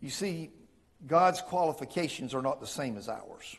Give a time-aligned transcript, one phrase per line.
[0.00, 0.50] You see,
[1.06, 3.56] God's qualifications are not the same as ours.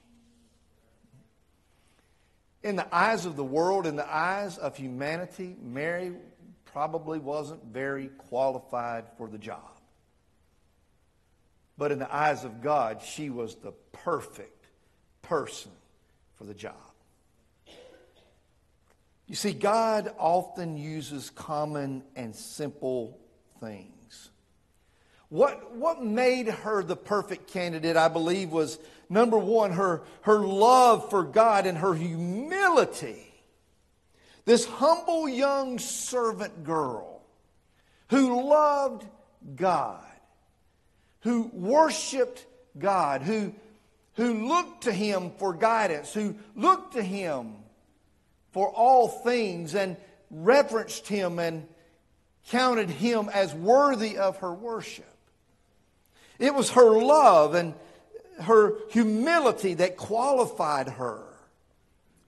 [2.62, 6.14] In the eyes of the world, in the eyes of humanity, Mary
[6.66, 9.80] probably wasn't very qualified for the job.
[11.78, 14.66] But in the eyes of God, she was the perfect
[15.22, 15.72] person
[16.36, 16.93] for the job.
[19.28, 23.18] You see, God often uses common and simple
[23.60, 24.30] things.
[25.30, 28.78] What, what made her the perfect candidate, I believe, was
[29.10, 33.34] number one, her, her love for God and her humility.
[34.46, 37.22] This humble young servant girl
[38.10, 39.06] who loved
[39.56, 40.04] God,
[41.22, 42.46] who worshiped
[42.78, 43.56] God, who,
[44.16, 47.56] who looked to Him for guidance, who looked to Him
[48.54, 49.98] for all things and
[50.32, 51.68] reverenced Him and
[52.50, 55.06] counted Him as worthy of her worship.
[56.40, 57.74] It was her love and
[58.42, 61.22] her humility that qualified her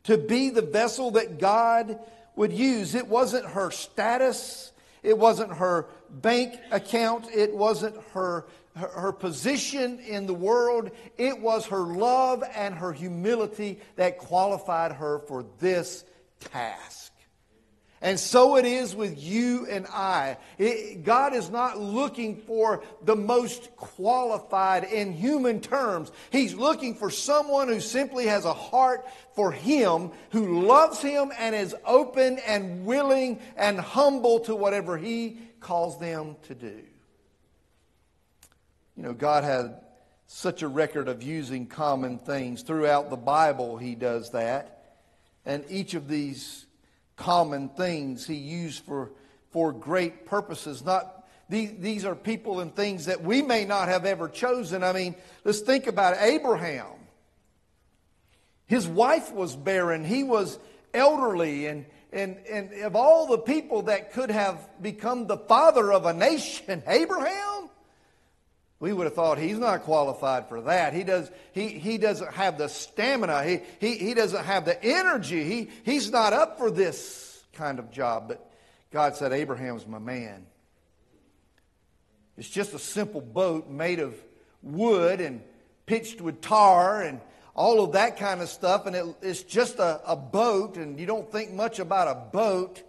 [0.03, 1.99] to be the vessel that God
[2.35, 2.95] would use.
[2.95, 4.71] It wasn't her status,
[5.03, 8.45] it wasn't her bank account, it wasn't her,
[8.75, 10.91] her, her, position in the world.
[11.17, 16.03] It was her love and her humility that qualified her for this
[16.51, 17.11] task.
[18.01, 20.37] And so it is with you and I.
[20.59, 26.11] It, God is not looking for the most qualified in human terms.
[26.29, 31.55] He's looking for someone who simply has a heart for Him, who loves Him and
[31.55, 36.83] is open and willing and humble to whatever He calls them to do.
[38.95, 39.81] You know, God had
[40.27, 42.61] such a record of using common things.
[42.61, 44.74] Throughout the Bible, He does that.
[45.45, 46.65] And each of these
[47.15, 49.11] common things he used for,
[49.51, 50.83] for great purposes.
[50.83, 54.83] Not these, these are people and things that we may not have ever chosen.
[54.83, 56.17] I mean, let's think about.
[56.19, 56.87] Abraham.
[58.65, 60.03] His wife was barren.
[60.03, 60.57] He was
[60.93, 61.67] elderly.
[61.67, 66.13] And, and, and of all the people that could have become the father of a
[66.13, 67.54] nation, Abraham,
[68.79, 70.93] we would have thought he's not qualified for that.
[70.93, 73.43] He, does, he, he doesn't have the stamina.
[73.43, 75.43] He, he, he doesn't have the energy.
[75.43, 78.27] He, he's not up for this kind of job.
[78.27, 78.51] But
[78.91, 80.45] God said, Abraham's my man.
[82.37, 84.13] It's just a simple boat made of
[84.61, 85.41] wood and
[85.85, 87.21] pitched with tar and
[87.55, 88.87] all of that kind of stuff.
[88.87, 92.83] And it, it's just a, a boat, and you don't think much about a boat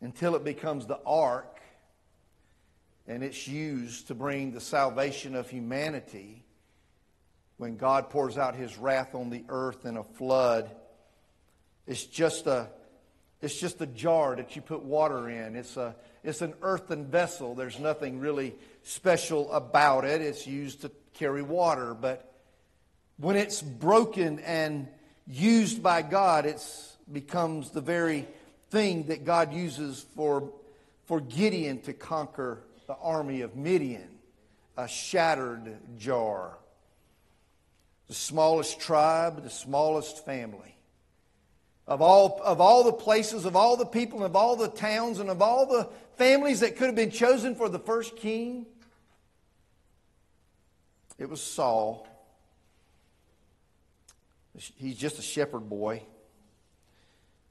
[0.00, 1.51] until it becomes the ark
[3.06, 6.44] and it's used to bring the salvation of humanity
[7.56, 10.70] when God pours out his wrath on the earth in a flood.
[11.86, 12.68] It's just a
[13.40, 15.56] it's just a jar that you put water in.
[15.56, 17.54] It's a it's an earthen vessel.
[17.54, 18.54] There's nothing really
[18.84, 20.20] special about it.
[20.20, 22.32] It's used to carry water, but
[23.16, 24.88] when it's broken and
[25.26, 26.64] used by God, it
[27.12, 28.26] becomes the very
[28.70, 30.52] thing that God uses for
[31.04, 34.18] for Gideon to conquer the army of Midian,
[34.76, 36.58] a shattered jar.
[38.08, 40.76] The smallest tribe, the smallest family.
[41.86, 45.30] Of all, of all the places, of all the people, of all the towns, and
[45.30, 48.66] of all the families that could have been chosen for the first king,
[51.18, 52.06] it was Saul.
[54.76, 56.02] He's just a shepherd boy.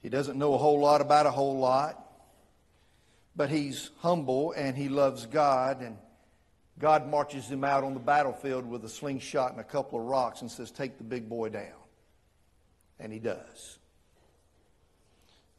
[0.04, 2.11] He doesn't know a whole lot about a whole lot
[3.36, 5.82] but he's humble and he loves God.
[5.82, 5.98] And
[6.80, 10.42] God marches him out on the battlefield with a slingshot and a couple of rocks
[10.42, 11.66] and says, Take the big boy down.
[13.00, 13.80] And he does.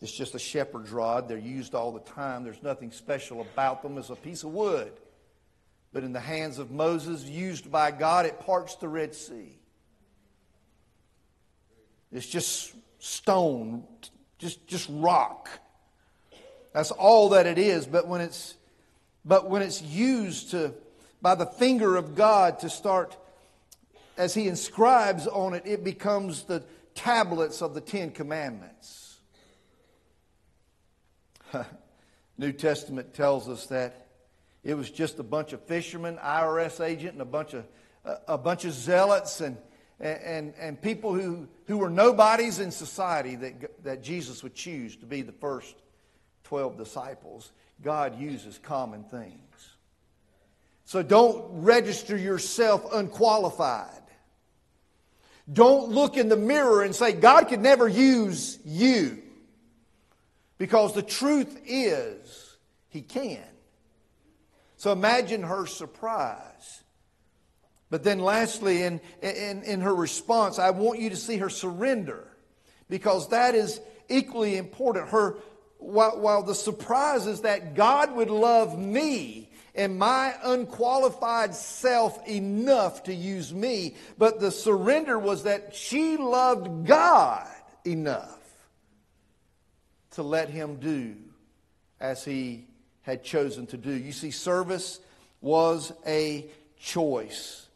[0.00, 1.28] It's just a shepherd's rod.
[1.28, 2.42] They're used all the time.
[2.42, 3.96] There's nothing special about them.
[3.98, 4.92] It's a piece of wood.
[5.92, 9.58] But in the hands of Moses, used by God, it parts the Red Sea.
[12.10, 13.84] It's just stone,
[14.38, 15.48] just, just rock.
[16.72, 17.86] That's all that it is.
[17.86, 18.56] But when it's,
[19.24, 20.74] but when it's used to,
[21.20, 23.16] by the finger of God to start,
[24.16, 26.62] as He inscribes on it, it becomes the
[26.94, 29.18] tablets of the Ten Commandments.
[32.38, 34.08] New Testament tells us that
[34.64, 37.64] it was just a bunch of fishermen, IRS agent, and a bunch of
[38.26, 39.56] a bunch of zealots and
[40.02, 45.06] and, and people who, who were nobodies in society that, that Jesus would choose to
[45.06, 45.76] be the first
[46.44, 47.52] 12 disciples,
[47.82, 49.38] God uses common things.
[50.84, 54.02] So don't register yourself unqualified.
[55.50, 59.22] Don't look in the mirror and say, God could never use you.
[60.58, 62.56] Because the truth is,
[62.88, 63.42] he can.
[64.76, 66.82] So imagine her surprise.
[67.90, 72.26] But then, lastly, in, in, in her response, I want you to see her surrender
[72.88, 75.08] because that is equally important.
[75.08, 75.36] Her,
[75.82, 83.04] while, while the surprise is that God would love me and my unqualified self enough
[83.04, 87.48] to use me, but the surrender was that she loved God
[87.84, 88.38] enough
[90.12, 91.16] to let him do
[92.00, 92.66] as he
[93.02, 93.92] had chosen to do.
[93.92, 95.00] You see, service
[95.40, 96.46] was a
[96.78, 97.66] choice.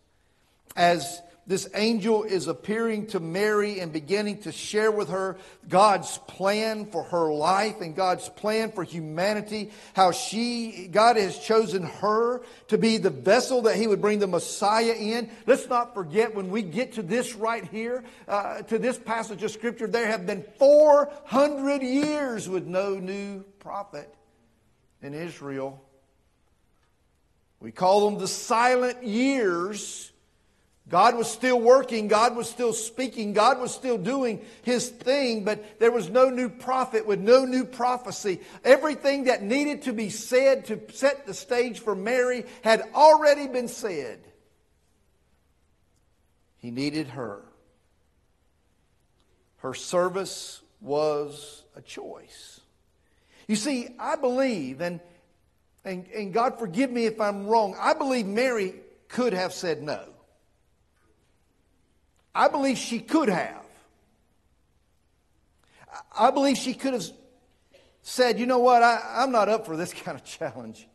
[0.76, 5.37] As this angel is appearing to Mary and beginning to share with her
[5.69, 11.84] God's plan for her life and God's plan for humanity, how she, God has chosen
[11.84, 15.31] her to be the vessel that He would bring the Messiah in.
[15.46, 19.52] Let's not forget when we get to this right here, uh, to this passage of
[19.52, 24.12] Scripture, there have been 400 years with no new prophet
[25.00, 25.81] in Israel.
[27.60, 30.10] We call them the silent years
[30.88, 35.80] God was still working, God was still speaking, God was still doing his thing, but
[35.80, 38.40] there was no new prophet with no new prophecy.
[38.64, 43.66] Everything that needed to be said to set the stage for Mary had already been
[43.66, 44.20] said.
[46.58, 47.42] He needed her.
[49.58, 52.60] Her service was a choice.
[53.48, 55.00] You see, I believe, and,
[55.84, 58.74] and, and God forgive me if I'm wrong, I believe Mary
[59.08, 60.04] could have said no.
[62.36, 63.64] I believe she could have.
[66.16, 67.04] I believe she could have
[68.02, 70.86] said, you know what, I, am not up for this kind of challenge.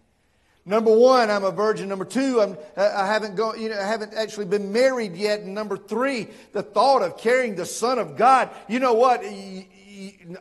[0.63, 1.89] Number one, I'm a virgin.
[1.89, 5.39] Number two, I'm, I haven't gone, you know, I haven't actually been married yet.
[5.39, 8.51] And number three, the thought of carrying the Son of God.
[8.67, 9.25] You know what?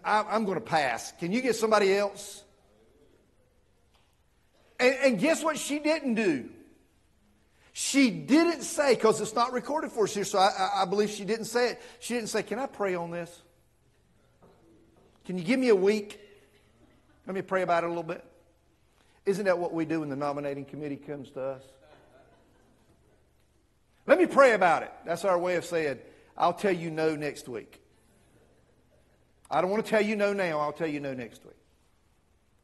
[0.05, 1.13] I'm going to pass.
[1.13, 2.45] Can you get somebody else?
[4.79, 6.51] And, and guess what she didn't do?
[7.73, 11.25] She didn't say, because it's not recorded for us here, so I, I, believe she
[11.25, 11.83] didn't say it.
[12.01, 13.43] She didn't say, Can I pray on this?
[15.25, 16.21] Can you give me a week?
[17.27, 18.25] Let me pray about it a little bit.
[19.25, 21.63] Isn't that what we do when the nominating committee comes to us?
[24.07, 24.93] Let me pray about it.
[25.05, 25.99] That's our way of saying,
[26.37, 27.81] I'll tell you no next week.
[29.49, 31.55] I don't want to tell you no now, I'll tell you no next week.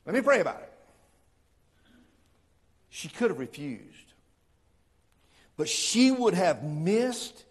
[0.06, 0.72] Let me pray about it.
[2.90, 4.05] She could have refused.
[5.56, 7.44] But she would have missed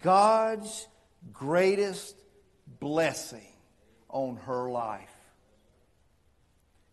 [0.00, 0.86] God's
[1.32, 2.16] greatest
[2.80, 3.46] blessing
[4.08, 5.08] on her life.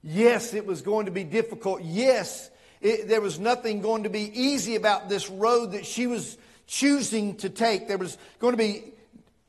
[0.02, 1.82] Yes, it was going to be difficult.
[1.84, 2.50] Yes,
[2.82, 6.38] it, there was nothing going to be easy about this road that she was
[6.68, 7.88] choosing to take.
[7.88, 8.94] There was going to be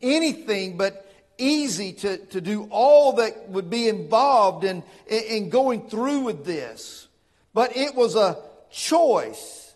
[0.02, 1.06] anything but
[1.38, 7.08] easy to, to do all that would be involved in, in going through with this.
[7.54, 8.38] But it was a
[8.70, 9.69] choice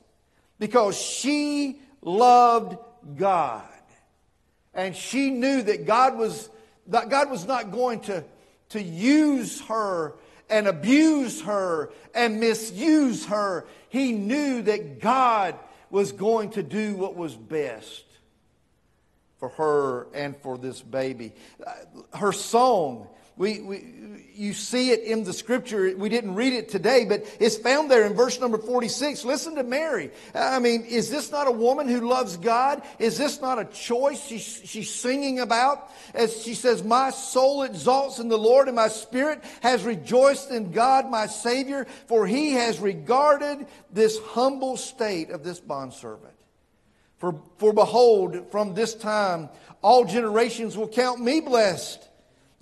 [0.59, 2.77] because she loved
[3.17, 3.63] God.
[4.73, 6.51] And she knew that God was,
[6.89, 8.25] that God was not going to,
[8.71, 10.15] to use her
[10.51, 13.67] and abuse her and misuse her.
[13.89, 15.57] He knew that God
[15.91, 18.05] was going to do what was best
[19.39, 21.33] for her and for this baby.
[21.65, 23.85] Uh, her song we, we,
[24.35, 25.97] you see it in the scripture.
[25.97, 29.25] We didn't read it today, but it's found there in verse number 46.
[29.25, 30.13] Listen to Mary.
[30.35, 32.83] I mean, is this not a woman who loves God?
[33.01, 35.91] Is this not a choice she's, she's singing about?
[36.15, 40.71] As she says, My soul exalts in the Lord, and my spirit has rejoiced in
[40.71, 46.35] God, my Savior, for he has regarded this humble state of this bondservant.
[47.19, 49.49] For, for behold, from this time
[49.83, 52.09] all generations will count me blessed.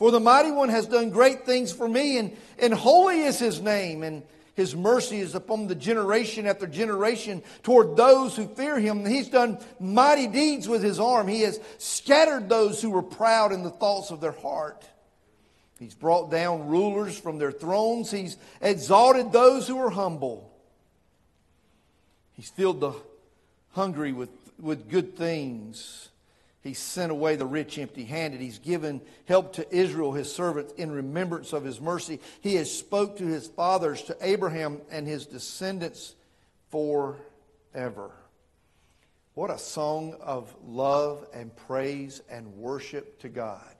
[0.03, 3.61] For the mighty one has done great things for me, and, and holy is his
[3.61, 4.25] name, and
[4.57, 9.07] his mercy is upon the generation after generation toward those who fear him.
[9.07, 11.29] He's done mighty deeds with his arm.
[11.29, 14.85] He has scattered those who were proud in the thoughts of their heart.
[15.79, 18.11] He's brought down rulers from their thrones.
[18.11, 20.53] He's exalted those who are humble.
[22.33, 22.95] He's filled the
[23.71, 26.09] hungry with, with good things.
[26.63, 28.41] He sent away the rich empty handed.
[28.41, 32.21] He's given help to Israel, his servant, in remembrance of his mercy.
[32.41, 36.15] He has spoke to his fathers, to Abraham and his descendants
[36.71, 38.13] forever.
[39.35, 43.75] What a song of love and praise and worship to God.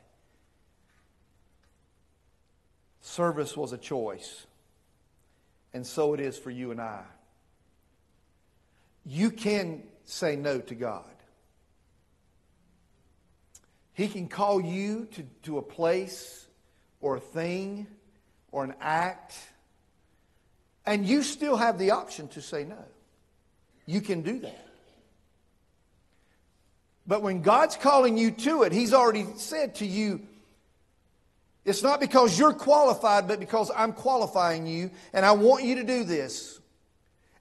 [3.01, 4.47] Service was a choice,
[5.73, 7.03] and so it is for you and I.
[9.05, 11.12] You can say no to God.
[13.95, 16.47] He can call you to, to a place
[17.01, 17.87] or a thing
[18.51, 19.35] or an act,
[20.85, 22.85] and you still have the option to say no.
[23.87, 24.69] You can do that.
[27.07, 30.21] But when God's calling you to it, He's already said to you,
[31.65, 35.85] it's not because you're qualified, but because I'm qualifying you, and I want you to
[35.85, 36.61] do this.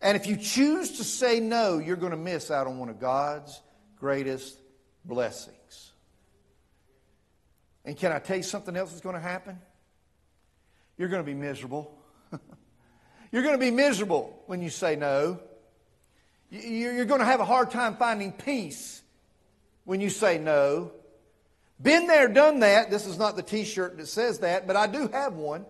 [0.02, 3.00] And if you choose to say no, you're going to miss out on one of
[3.00, 3.60] God's
[3.98, 4.58] greatest
[5.06, 5.56] blessings.
[7.92, 9.60] And can I tell you something else that's going to happen?
[10.98, 11.94] You're going to be miserable.
[13.34, 15.42] you're going to be miserable when you say no.
[16.50, 19.02] You're going to have a hard time finding peace
[19.84, 20.94] when you say no.
[21.82, 22.90] Been there, done that.
[22.90, 25.66] This is not the t shirt that says that, but I do have one.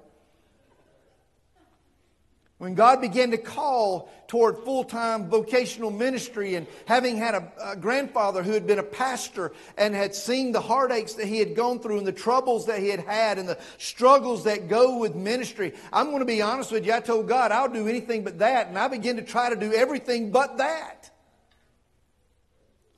[2.62, 7.76] When God began to call toward full time vocational ministry, and having had a, a,
[7.76, 11.80] grandfather who had been a pastor and had seen the heartaches that he had gone
[11.80, 15.74] through, and the troubles that he had had, and the struggles that go with ministry,
[15.92, 16.94] I'm going to be honest with you.
[16.94, 18.68] I told God, I'll do anything but that.
[18.68, 21.11] And I began to try to do everything but that.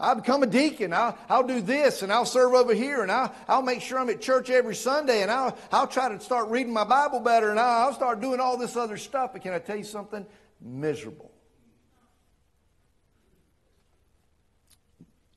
[0.03, 0.91] I'll become a deacon.
[0.91, 4.09] I'll, I'll do this and I'll serve over here and I'll, I'll make sure I'm
[4.09, 7.59] at church every Sunday and I'll, I'll try to start reading my Bible better and
[7.59, 9.31] I'll, I'll start doing all this other stuff.
[9.31, 10.25] But can I tell you something?
[10.59, 11.31] Miserable.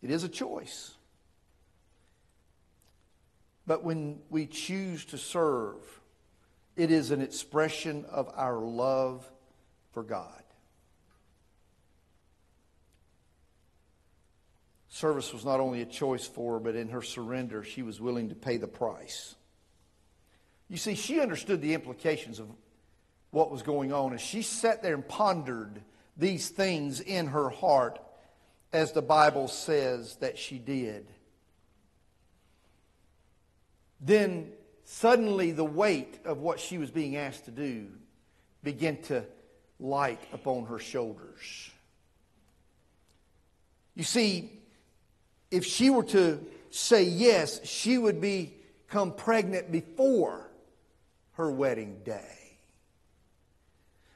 [0.02, 0.92] It is a choice.
[3.66, 5.82] But when we choose to serve,
[6.76, 9.28] it is an expression of our love
[9.92, 10.42] for God.
[14.96, 18.30] Service was not only a choice for her, but in her surrender, she was willing
[18.30, 19.34] to pay the price.
[20.70, 22.48] You see, she understood the implications of
[23.30, 25.82] what was going on and she sat there and pondered
[26.16, 28.00] these things in her heart,
[28.72, 31.06] as the Bible says that she did.
[34.00, 34.50] Then
[34.84, 37.88] suddenly the weight of what she was being asked to do
[38.62, 39.26] began to
[39.78, 41.70] light upon her shoulders.
[43.94, 44.56] You see,
[45.56, 50.50] if she were to say yes, she would become pregnant before
[51.32, 52.36] her wedding day.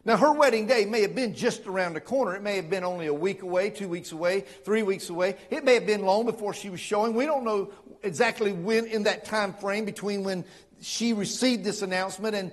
[0.04, 2.35] Now, her wedding day may have been just around the corner.
[2.35, 5.37] It may have been only a week away, two weeks away, three weeks away.
[5.50, 7.14] It may have been long before she was showing.
[7.14, 7.70] We don't know
[8.02, 10.44] exactly when in that time frame between when
[10.80, 12.52] she received this announcement and,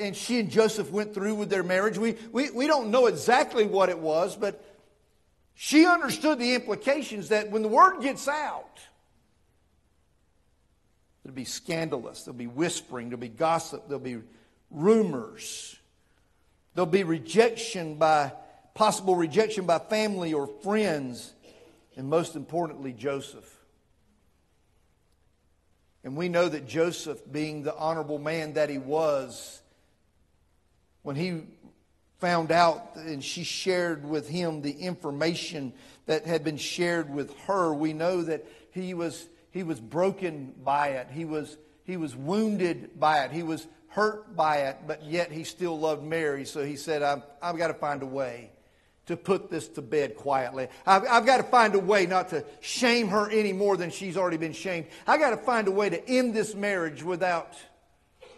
[0.00, 1.98] and she and Joseph went through with their marriage.
[1.98, 4.64] We, we, we don't know exactly what it was, but
[5.60, 8.78] she understood the implications that when the word gets out,
[11.24, 14.18] it'll be scandalous, there'll be whispering, there'll be gossip, there'll be
[14.70, 15.76] rumors,
[16.76, 18.30] there'll be rejection by
[18.74, 21.34] possible rejection by family or friends,
[21.96, 23.52] and most importantly, Joseph.
[26.04, 29.60] And we know that Joseph, being the honorable man that he was,
[31.02, 31.42] when he
[32.18, 35.72] found out and she shared with him the information
[36.06, 40.88] that had been shared with her, we know that he was, he was broken by
[40.88, 41.08] it.
[41.10, 43.30] He was, he was wounded by it.
[43.30, 46.44] He was hurt by it, but yet he still loved Mary.
[46.44, 48.50] So he said, I've, I've got to find a way
[49.06, 50.68] to put this to bed quietly.
[50.86, 54.18] I've, I've, got to find a way not to shame her any more than she's
[54.18, 54.86] already been shamed.
[55.06, 57.54] I've got to find a way to end this marriage without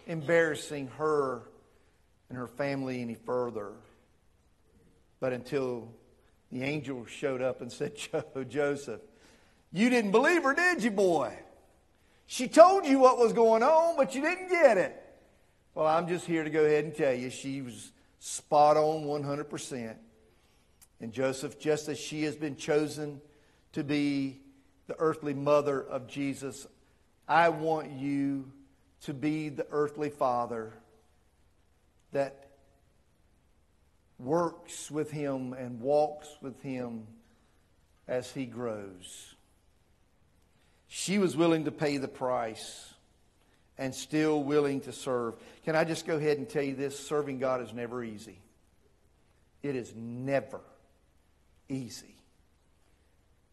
[0.07, 1.43] embarrassing her
[2.31, 3.73] and her family any further.
[5.19, 5.93] But until
[6.51, 7.93] the angel showed up and said,
[8.49, 9.03] Joseph,
[9.73, 11.37] you didn't believe her, did you, boy?
[12.27, 14.97] She told you what was going on, but you didn't get it.
[15.75, 19.97] Well, I'm just here to go ahead and tell you she was spot on 100%.
[21.01, 23.21] And Joseph, just as she has been chosen
[23.73, 24.41] to be
[24.87, 26.67] the earthly mother of Jesus,
[27.27, 28.51] I want you
[29.03, 30.75] to be the earthly father
[32.13, 32.51] that
[34.19, 37.07] works with him and walks with him
[38.07, 39.35] as he grows.
[40.89, 42.93] She was willing to pay the price
[43.79, 45.35] and still willing to serve.
[45.65, 46.99] Can I just go ahead and tell you this?
[46.99, 48.41] Serving God is never easy.
[49.63, 50.61] It is never
[51.69, 52.17] easy.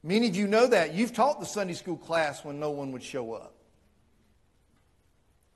[0.04, 0.94] Many of you know that.
[0.94, 3.54] You've taught the Sunday school class when no one would show up.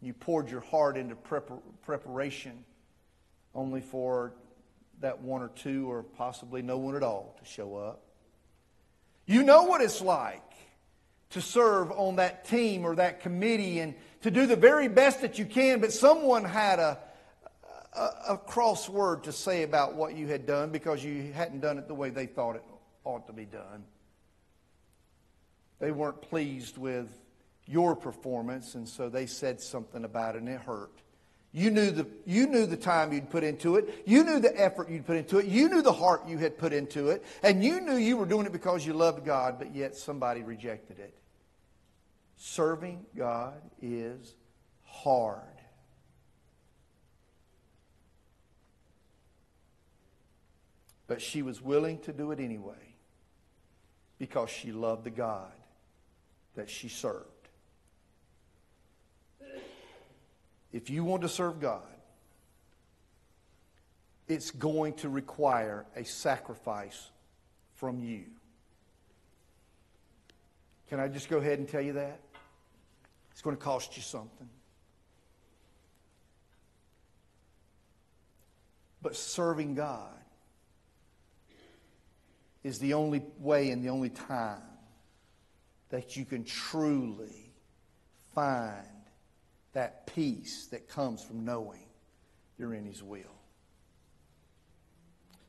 [0.02, 2.64] You poured your heart into prepar- preparation
[3.54, 4.34] only for
[5.02, 8.04] that one or two or possibly no one at all to show up.
[9.26, 10.42] You know what it's like
[11.32, 15.40] to serve on that team or that committee and to do the very best that
[15.40, 17.00] you can, but someone had a,
[17.96, 21.88] a, a crossword to say about what you had done because you hadn't done it
[21.88, 22.64] the way they thought it
[23.04, 23.84] ought to be done.
[25.80, 27.10] They weren't pleased with
[27.66, 30.92] your performance, and so they said something about it, and it hurt.
[31.54, 34.04] You knew, the, you knew the time you'd put into it.
[34.06, 35.48] You knew the effort you'd put into it.
[35.48, 37.26] You knew the heart you had put into it.
[37.44, 41.00] And you knew you were doing it because you loved God, but yet somebody rejected
[41.00, 41.14] it.
[42.38, 44.34] Serving God is
[44.84, 45.42] hard.
[51.08, 52.96] But she was willing to do it anyway
[54.18, 55.52] because she loved the God
[56.56, 57.26] that she served.
[60.74, 61.82] If you want to serve God,
[64.28, 67.10] it's going to require a sacrifice
[67.76, 68.24] from you.
[70.90, 72.20] Can I just go ahead and tell you that?
[73.32, 74.50] It's going to cost you something.
[79.02, 80.14] But serving God
[82.64, 84.62] is the only way and the only time
[85.90, 87.52] that you can truly
[88.36, 88.86] find
[89.74, 91.86] that peace that comes from knowing
[92.58, 93.22] you're in His will.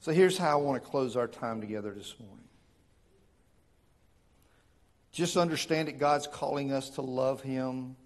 [0.01, 2.39] So here's how I want to close our time together this morning.
[5.13, 7.97] Just understand that God's calling us to love Him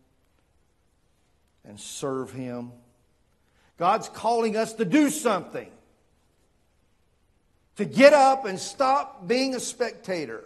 [1.64, 2.72] and serve Him.
[3.78, 5.70] God's calling us to do something.
[7.76, 10.42] To get up and stop being a spectator.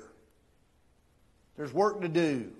[1.56, 2.52] There's work to do.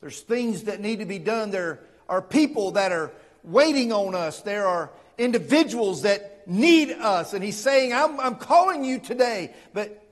[0.00, 1.50] There's things that need to be done.
[1.50, 4.40] There are people that are waiting on us.
[4.40, 7.34] There are individuals that need us.
[7.34, 10.02] And he's saying, I'm, I'm calling you today, but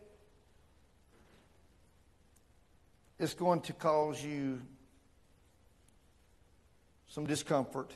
[3.18, 4.61] it's going to cause you
[7.09, 7.95] some discomfort.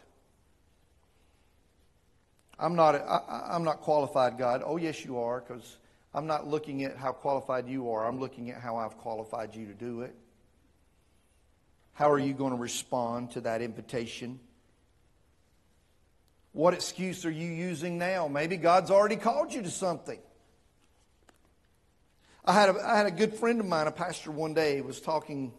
[2.59, 4.63] I'm not, I, am not qualified, God.
[4.65, 5.79] Oh, yes, you are, because
[6.15, 8.07] I'm not looking at how qualified you are.
[8.07, 10.15] I'm looking at how I've qualified you to do it.
[11.95, 14.41] How are you going to respond to that invitation?
[16.53, 18.29] What excuse are you using now?
[18.29, 20.19] Maybe God's already called you to something.
[22.45, 25.01] I had a, I had a good friend of mine, a pastor, one day was
[25.01, 25.53] talking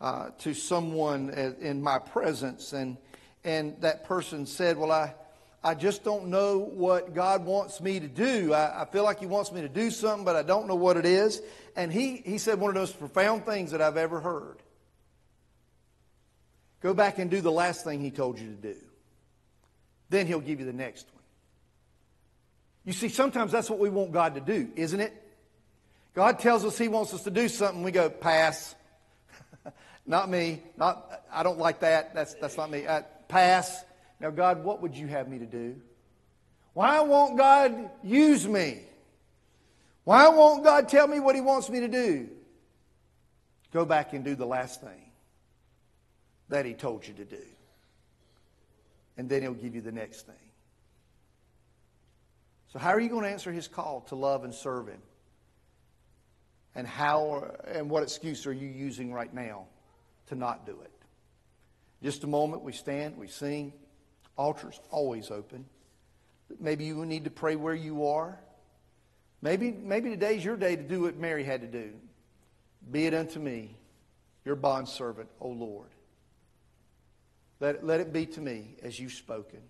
[0.00, 2.96] uh, to someone in my presence, and
[3.44, 5.14] and that person said, "Well, I."
[5.60, 8.54] I just don't know what God wants me to do.
[8.54, 10.96] I, I, feel like He wants me to do something, but I don't know what
[10.96, 11.42] it is.
[11.74, 14.62] And he, he said one of those profound things that I've ever heard.
[16.80, 18.76] Go back and do the last thing he told you to do.
[20.10, 21.22] Then he'll give you the next one.
[22.84, 25.12] You see, sometimes that's what we want God to do, isn't it?
[26.14, 28.74] God tells us he wants us to do something, we go, pass.
[30.06, 30.62] not me.
[30.76, 32.14] Not, I don't like that.
[32.14, 32.86] That's, that's not me.
[32.86, 33.84] Uh, pass.
[34.20, 35.76] Now, God, what would you have me to do?
[36.72, 38.82] Why won't God use me?
[40.04, 42.28] Why won't God tell me what he wants me to do?
[43.72, 45.07] Go back and do the last thing
[46.48, 47.42] that he told you to do.
[49.16, 50.34] And then he'll give you the next thing.
[52.72, 55.00] So, how are you going to answer his call to love and serve him?
[56.74, 59.66] And how and what excuse are you using right now
[60.28, 60.92] to not do it?
[62.02, 63.72] Just a moment, we stand, we sing.
[64.36, 65.64] Altar's always open.
[66.60, 68.38] Maybe you need to pray where you are.
[69.42, 71.92] Maybe, maybe today's your day to do what Mary had to do.
[72.90, 73.76] Be it unto me,
[74.44, 75.88] your bondservant, O Lord.
[77.60, 79.60] Let, let it be to me as you've spoken.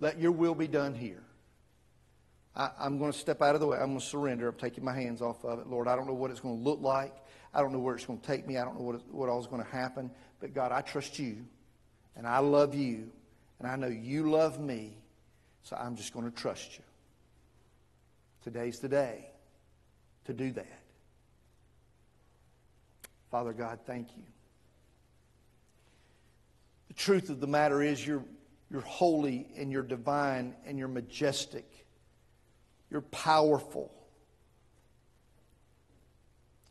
[0.00, 1.22] Let your will be done here.
[2.54, 3.78] I, am going to step out of the way.
[3.78, 4.48] I'm going to surrender.
[4.48, 5.66] I'm taking my hands off of it.
[5.66, 7.14] Lord, I don't know what it's going to look like.
[7.54, 8.58] I don't know where it's going to take me.
[8.58, 10.10] I don't know what, what all is going to happen.
[10.40, 11.46] But God, I trust you,
[12.16, 13.10] and I love you,
[13.58, 14.98] and I know you love me,
[15.62, 16.84] so I'm just going to trust you.
[18.42, 19.30] Today's the day
[20.24, 20.80] to do that.
[23.30, 24.24] Father God, thank you.
[27.02, 28.22] Truth of the matter is, you're,
[28.70, 31.68] you're holy and you're divine and you're majestic.
[32.92, 33.92] You're powerful.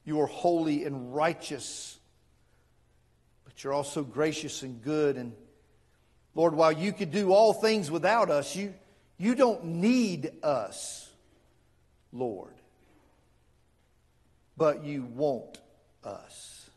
[0.06, 2.00] You are holy and righteous,
[3.44, 5.18] but you're also gracious and good.
[5.18, 5.34] And
[6.34, 8.74] Lord, while you could do all things without us, you,
[9.18, 11.10] you don't need us,
[12.14, 12.54] Lord.
[14.56, 15.60] But you want
[16.06, 16.70] us.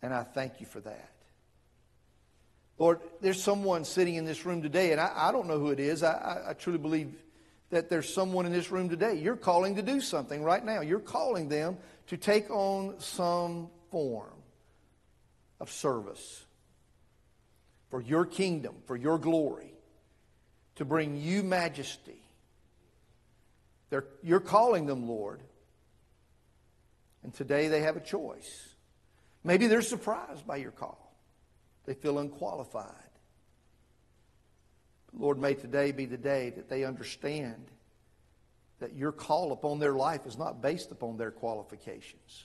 [0.00, 1.13] And I thank you for that.
[2.78, 5.78] Lord, there's someone sitting in this room today, and I, I don't know who it
[5.78, 6.02] is.
[6.02, 7.14] I, I, truly believe
[7.70, 9.14] that there's someone in this room today.
[9.14, 10.80] You're calling to do something right now.
[10.80, 14.34] You're calling them to take on some form
[15.60, 16.44] of service
[17.90, 19.72] for your kingdom, for your glory,
[20.76, 22.20] to bring you majesty.
[23.90, 25.40] They're, you're calling them, Lord.
[27.22, 28.68] And today they have a choice.
[29.44, 31.03] Maybe they're surprised by your call.
[31.86, 32.92] They feel unqualified.
[35.12, 37.70] Lord, may today be the day that they understand
[38.80, 42.44] that your call upon their life is not based upon their qualifications.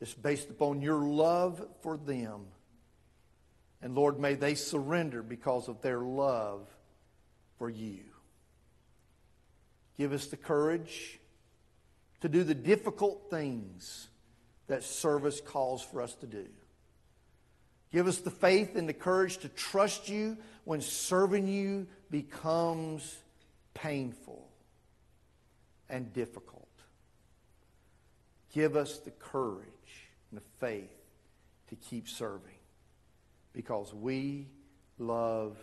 [0.00, 2.46] It's based upon your love for them.
[3.80, 6.68] And Lord, may they surrender because of their love
[7.58, 8.00] for you.
[9.96, 11.20] Give us the courage
[12.20, 14.08] to do the difficult things
[14.66, 16.46] that service calls for us to do.
[17.92, 23.16] Give us the faith and the courage to trust you when serving you becomes
[23.74, 24.48] painful
[25.90, 26.68] and difficult.
[28.54, 29.66] Give us the courage
[30.30, 30.90] and the faith
[31.68, 32.58] to keep serving
[33.52, 34.48] because we
[34.98, 35.58] love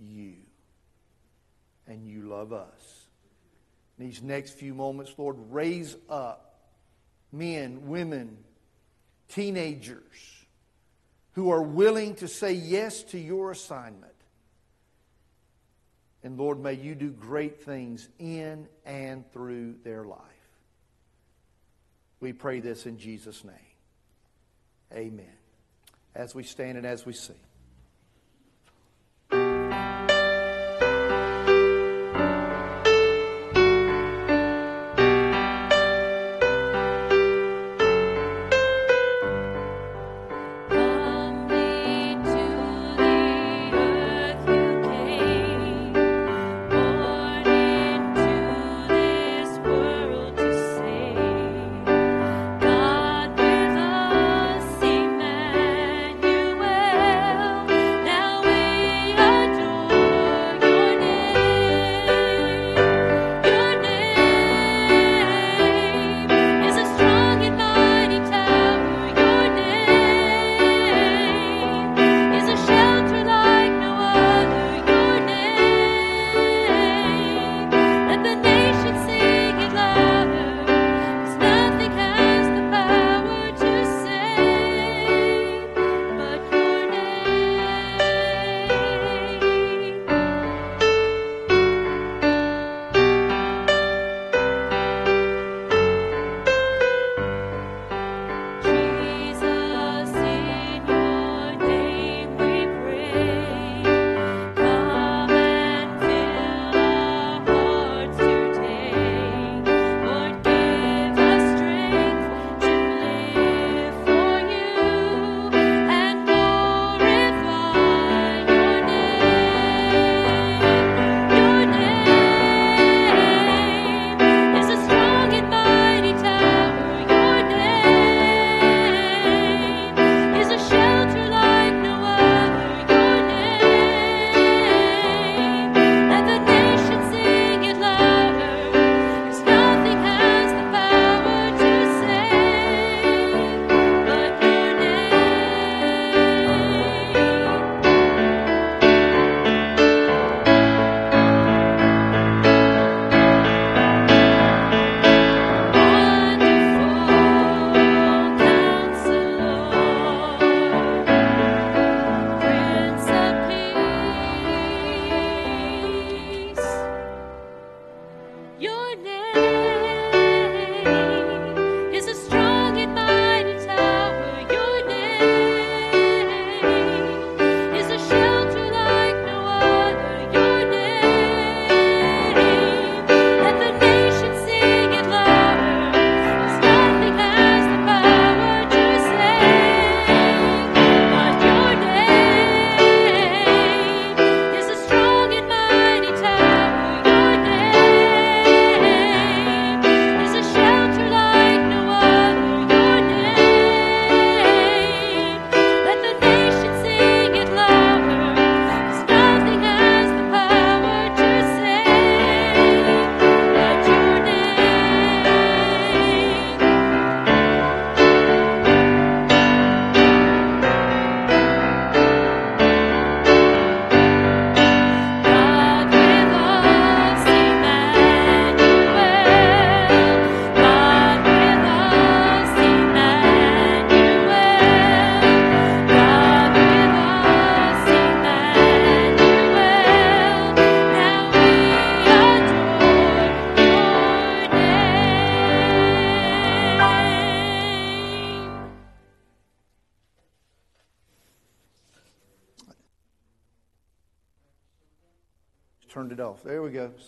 [0.00, 0.34] you
[1.86, 3.06] and you love us.
[3.98, 6.60] In these next few moments, Lord, raise up
[7.32, 8.36] men, women,
[9.28, 10.38] teenagers
[11.38, 14.12] who are willing to say yes to your assignment.
[16.24, 20.18] And Lord, may you do great things in and through their life.
[22.18, 23.54] We pray this in Jesus' name.
[24.92, 25.30] Amen.
[26.12, 27.36] As we stand and as we sing.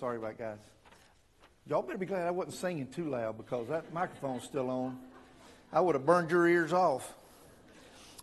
[0.01, 0.57] Sorry about guys.
[1.67, 4.99] Y'all better be glad I wasn't singing too loud because that microphone's still on.
[5.75, 7.13] I would have burned your ears off.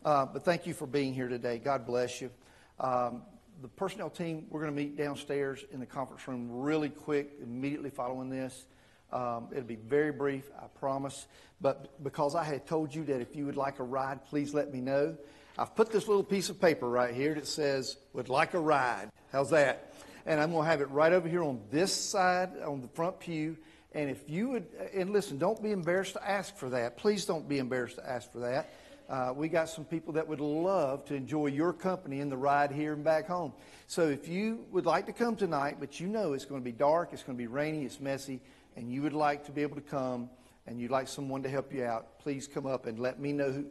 [0.03, 1.59] Uh, but thank you for being here today.
[1.59, 2.31] God bless you.
[2.79, 3.21] Um,
[3.61, 7.91] the personnel team, we're going to meet downstairs in the conference room really quick, immediately
[7.91, 8.65] following this.
[9.13, 11.27] Um, it'll be very brief, I promise.
[11.61, 14.73] But because I had told you that if you would like a ride, please let
[14.73, 15.15] me know.
[15.59, 19.11] I've put this little piece of paper right here that says, would like a ride.
[19.31, 19.93] How's that?
[20.27, 23.19] And I'm going to have it right over here on this side, on the front
[23.19, 23.57] pew.
[23.93, 26.97] And if you would, and listen, don't be embarrassed to ask for that.
[26.97, 28.69] Please don't be embarrassed to ask for that.
[29.09, 32.73] Uh, we got some people that would love to enjoy your company in the ride
[32.73, 33.53] here and back home.
[33.87, 36.73] So if you would like to come tonight, but you know it's going to be
[36.73, 38.41] dark, it's going to be rainy, it's messy,
[38.75, 40.29] and you would like to be able to come
[40.67, 43.49] and you'd like someone to help you out, please come up and let me know.
[43.49, 43.65] Who,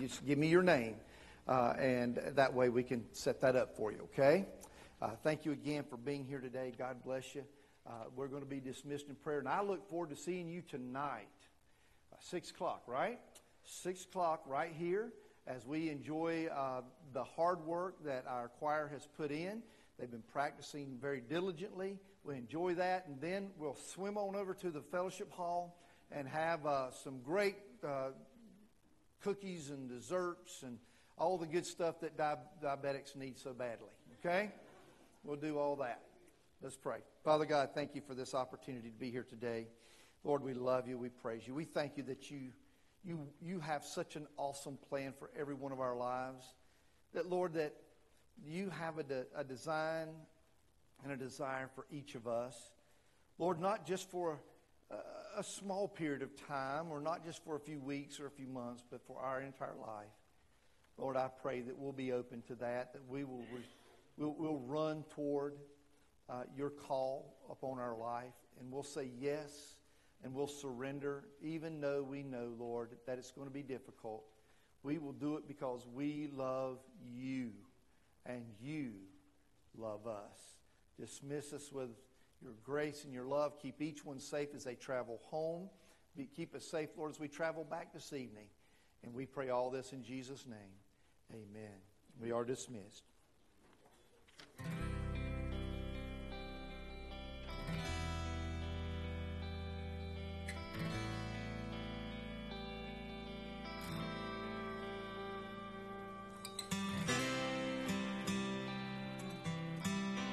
[0.00, 0.94] just give me your name,
[1.48, 4.46] uh, and that way we can set that up for you, okay?
[5.02, 6.74] Uh, thank you again for being here today.
[6.76, 7.42] God bless you.
[7.86, 10.60] Uh, we're going to be dismissed in prayer, and I look forward to seeing you
[10.60, 11.26] tonight,
[12.12, 13.18] uh, 6 o'clock, right?
[13.64, 15.10] 6 o'clock right here
[15.46, 16.82] as we enjoy uh,
[17.14, 19.62] the hard work that our choir has put in.
[19.98, 21.98] They've been practicing very diligently.
[22.22, 25.78] We enjoy that, and then we'll swim on over to the fellowship hall
[26.12, 28.10] and have uh, some great uh,
[29.22, 30.76] cookies and desserts and
[31.16, 33.88] all the good stuff that di- diabetics need so badly.
[34.22, 34.50] Okay?
[35.24, 36.02] We'll do all that.
[36.62, 36.98] Let's pray.
[37.24, 39.66] Father God, thank you for this opportunity to be here today.
[40.24, 40.98] Lord, we love you.
[40.98, 41.54] We praise you.
[41.54, 42.52] We thank you that you,
[43.04, 46.44] you, you have such an awesome plan for every one of our lives.
[47.14, 47.74] That, Lord, that
[48.46, 50.08] you have a, de- a design
[51.02, 52.56] and a desire for each of us.
[53.38, 54.38] Lord, not just for
[54.90, 58.30] a, a small period of time or not just for a few weeks or a
[58.30, 60.08] few months, but for our entire life.
[60.98, 63.44] Lord, I pray that we'll be open to that, that we will,
[64.16, 65.54] we'll, we'll run toward
[66.28, 69.76] uh, your call upon our life, and we'll say yes,
[70.22, 74.24] and we'll surrender, even though we know, Lord, that it's going to be difficult.
[74.82, 76.78] We will do it because we love
[77.12, 77.50] you,
[78.26, 78.92] and you
[79.76, 80.38] love us.
[80.98, 81.90] Dismiss us with
[82.42, 83.58] your grace and your love.
[83.60, 85.68] Keep each one safe as they travel home.
[86.16, 88.46] Be, keep us safe, Lord, as we travel back this evening.
[89.02, 90.74] And we pray all this in Jesus' name.
[91.32, 91.78] Amen.
[92.20, 93.09] We are dismissed.
[94.62, 94.89] Thank you.